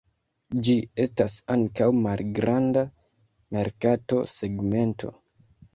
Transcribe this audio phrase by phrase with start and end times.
[0.67, 2.85] Ĝi estas ankaŭ malgranda
[3.59, 5.19] merkato segmento.